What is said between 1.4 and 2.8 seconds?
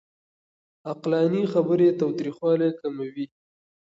خبرې تاوتريخوالی